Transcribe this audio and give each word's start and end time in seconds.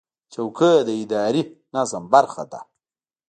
چوکۍ 0.33 0.77
د 0.87 0.89
اداري 1.03 1.43
نظم 1.73 2.03
برخه 2.13 2.43
ده. 2.51 2.59